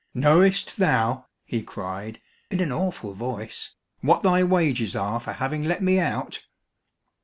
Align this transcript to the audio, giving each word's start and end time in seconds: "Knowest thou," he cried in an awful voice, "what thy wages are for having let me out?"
"Knowest 0.15 0.77
thou," 0.77 1.27
he 1.45 1.61
cried 1.61 2.19
in 2.49 2.59
an 2.59 2.71
awful 2.71 3.13
voice, 3.13 3.75
"what 3.99 4.23
thy 4.23 4.43
wages 4.43 4.95
are 4.95 5.19
for 5.19 5.33
having 5.33 5.61
let 5.63 5.83
me 5.83 5.99
out?" 5.99 6.43